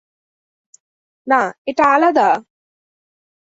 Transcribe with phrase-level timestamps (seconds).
[1.27, 1.41] না,
[1.67, 2.27] এটা আলাদা!